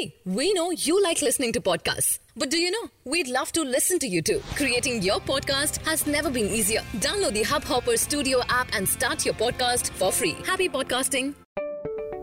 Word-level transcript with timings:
Hey, 0.00 0.14
we 0.24 0.54
know 0.54 0.70
you 0.70 1.02
like 1.02 1.20
listening 1.20 1.52
to 1.52 1.60
podcasts. 1.60 2.20
But 2.34 2.50
do 2.50 2.56
you 2.56 2.70
know? 2.70 2.88
We'd 3.04 3.28
love 3.28 3.52
to 3.52 3.62
listen 3.62 3.98
to 3.98 4.06
you 4.06 4.22
too. 4.22 4.40
Creating 4.54 5.02
your 5.02 5.18
podcast 5.20 5.76
has 5.86 6.06
never 6.06 6.30
been 6.30 6.46
easier. 6.46 6.80
Download 7.06 7.34
the 7.34 7.42
Hubhopper 7.42 7.98
Studio 7.98 8.40
app 8.48 8.68
and 8.72 8.88
start 8.88 9.26
your 9.26 9.34
podcast 9.34 9.90
for 9.90 10.10
free. 10.10 10.36
Happy 10.46 10.70
podcasting. 10.70 11.34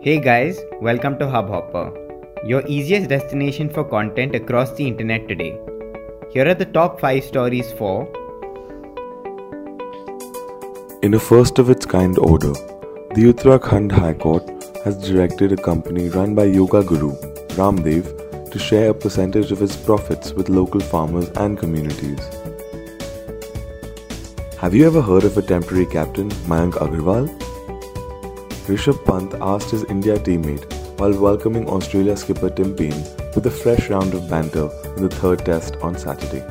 Hey 0.01 0.19
guys, 0.19 0.59
welcome 0.81 1.19
to 1.19 1.25
Hubhopper, 1.25 1.85
your 2.47 2.65
easiest 2.65 3.09
destination 3.09 3.69
for 3.69 3.83
content 3.83 4.33
across 4.33 4.73
the 4.73 4.87
internet 4.87 5.27
today. 5.27 5.59
Here 6.31 6.47
are 6.47 6.55
the 6.55 6.65
top 6.65 6.99
5 6.99 7.23
stories 7.23 7.71
for 7.73 8.11
In 11.03 11.13
a 11.13 11.19
first 11.19 11.59
of 11.59 11.69
its 11.69 11.85
kind 11.85 12.17
order, 12.17 12.53
the 13.13 13.31
Uttarakhand 13.31 13.91
High 13.91 14.15
Court 14.15 14.49
has 14.83 14.97
directed 15.07 15.51
a 15.51 15.57
company 15.57 16.09
run 16.09 16.33
by 16.33 16.45
yoga 16.45 16.83
guru 16.83 17.15
Ramdev 17.57 18.51
to 18.51 18.59
share 18.59 18.91
a 18.91 18.93
percentage 18.93 19.51
of 19.51 19.63
its 19.63 19.75
profits 19.75 20.31
with 20.31 20.47
local 20.47 20.79
farmers 20.79 21.29
and 21.37 21.57
communities. 21.57 22.19
Have 24.59 24.75
you 24.75 24.85
ever 24.85 25.01
heard 25.01 25.23
of 25.23 25.37
a 25.37 25.41
temporary 25.41 25.87
captain, 25.87 26.29
Mayank 26.51 26.73
Agarwal? 26.73 27.27
Rishabh 28.67 29.03
Pant 29.05 29.33
asked 29.41 29.71
his 29.71 29.83
India 29.85 30.17
teammate 30.19 30.71
while 30.99 31.19
welcoming 31.19 31.67
Australia 31.67 32.15
skipper 32.15 32.49
Tim 32.51 32.75
Paine 32.75 33.03
with 33.35 33.47
a 33.47 33.51
fresh 33.51 33.89
round 33.89 34.13
of 34.13 34.29
banter 34.29 34.69
in 34.95 35.03
the 35.03 35.15
third 35.15 35.43
test 35.43 35.77
on 35.77 35.97
Saturday. 35.97 36.43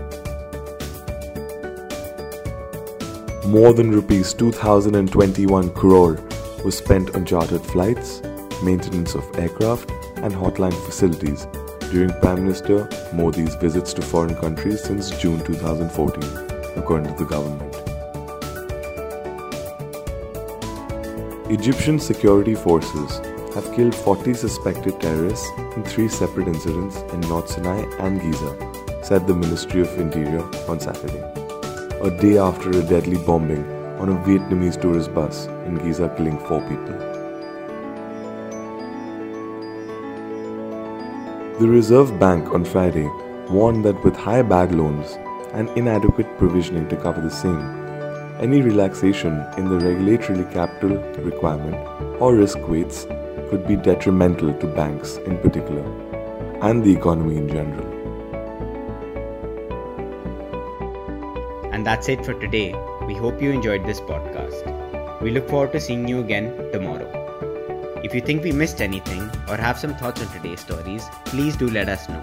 More 3.47 3.73
than 3.73 3.93
rupees 3.93 4.35
2021 4.35 5.71
crore 5.71 6.19
was 6.65 6.77
spent 6.79 7.15
on 7.15 7.25
chartered 7.25 7.63
flights, 7.63 8.23
maintenance 8.63 9.15
of 9.15 9.25
aircraft, 9.39 9.91
and 10.17 10.33
hotline 10.33 10.75
facilities 10.85 11.47
during 11.91 12.11
Prime 12.21 12.43
Minister 12.43 12.89
Modi's 13.13 13.55
visits 13.57 13.93
to 13.95 14.03
foreign 14.03 14.35
countries 14.35 14.83
since 14.83 15.11
June 15.19 15.43
2014, 15.45 16.23
according 16.77 17.15
to 17.15 17.25
the 17.25 17.29
government. 17.29 17.75
Egyptian 21.51 21.99
security 22.01 22.55
forces 22.55 23.19
have 23.55 23.73
killed 23.75 23.95
40 23.95 24.35
suspected 24.35 25.01
terrorists 25.01 25.49
in 25.77 25.85
three 25.85 26.09
separate 26.09 26.49
incidents 26.49 26.97
in 27.13 27.21
North 27.21 27.49
Sinai 27.51 27.85
and 28.01 28.21
Giza, 28.21 29.03
said 29.03 29.27
the 29.27 29.35
Ministry 29.35 29.81
of 29.81 29.99
Interior 29.99 30.43
on 30.69 30.81
Saturday 30.81 31.37
a 32.03 32.11
day 32.11 32.37
after 32.37 32.71
a 32.71 32.83
deadly 32.83 33.17
bombing 33.25 33.65
on 33.99 34.11
a 34.11 34.15
Vietnamese 34.27 34.81
tourist 34.81 35.15
bus 35.15 35.47
in 35.67 35.77
Giza, 35.77 36.13
killing 36.17 36.39
four 36.41 36.61
people. 36.69 37.16
The 41.59 41.67
Reserve 41.67 42.19
Bank 42.21 42.53
on 42.53 42.67
Friday 42.67 43.09
warned 43.49 43.83
that 43.87 44.05
with 44.05 44.15
high 44.15 44.43
bag 44.43 44.73
loans 44.73 45.17
and 45.55 45.71
inadequate 45.71 46.37
provisioning 46.37 46.87
to 46.91 46.97
cover 46.97 47.23
the 47.23 47.31
same, 47.31 47.63
any 48.39 48.61
relaxation 48.61 49.43
in 49.57 49.71
the 49.71 49.79
regulatory 49.79 50.45
capital 50.53 50.99
requirement 51.23 51.77
or 52.21 52.35
risk 52.35 52.59
weights 52.69 53.07
could 53.49 53.67
be 53.67 53.75
detrimental 53.75 54.53
to 54.53 54.67
banks 54.67 55.17
in 55.25 55.39
particular 55.39 55.83
and 56.61 56.85
the 56.85 56.95
economy 56.95 57.39
in 57.39 57.49
general. 57.49 57.87
And 61.73 61.87
that's 61.87 62.11
it 62.11 62.23
for 62.23 62.35
today. 62.35 62.75
We 63.07 63.15
hope 63.15 63.41
you 63.41 63.51
enjoyed 63.51 63.87
this 63.87 64.03
podcast. 64.03 65.23
We 65.23 65.31
look 65.31 65.49
forward 65.49 65.73
to 65.73 65.81
seeing 65.81 66.07
you 66.07 66.21
again 66.21 66.71
tomorrow. 66.71 67.26
If 68.07 68.15
you 68.15 68.21
think 68.21 68.45
we 68.45 68.53
missed 68.53 68.81
anything 68.81 69.29
or 69.49 69.57
have 69.57 69.81
some 69.81 69.93
thoughts 69.97 70.23
on 70.23 70.33
today's 70.33 70.61
stories, 70.61 71.05
please 71.25 71.57
do 71.57 71.69
let 71.69 71.89
us 71.89 72.09
know. 72.09 72.23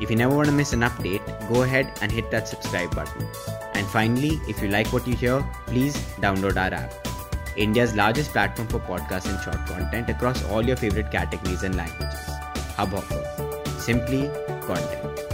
If 0.00 0.08
you 0.08 0.16
never 0.16 0.34
want 0.34 0.46
to 0.48 0.54
miss 0.54 0.72
an 0.72 0.80
update, 0.80 1.22
go 1.52 1.62
ahead 1.62 1.92
and 2.00 2.10
hit 2.10 2.30
that 2.30 2.48
subscribe 2.48 2.94
button. 2.94 3.28
And 3.74 3.86
finally, 3.88 4.40
if 4.48 4.62
you 4.62 4.68
like 4.68 4.94
what 4.94 5.06
you 5.06 5.14
hear, 5.14 5.46
please 5.66 5.94
download 6.22 6.56
our 6.56 6.72
app. 6.72 6.94
India's 7.54 7.94
largest 7.94 8.30
platform 8.30 8.66
for 8.68 8.78
podcasts 8.78 9.28
and 9.28 9.38
short 9.44 9.66
content 9.66 10.08
across 10.08 10.42
all 10.46 10.62
your 10.62 10.76
favorite 10.76 11.10
categories 11.10 11.64
and 11.64 11.76
languages. 11.76 12.24
Hubhopper. 12.78 13.78
Simply 13.78 14.30
content. 14.62 15.33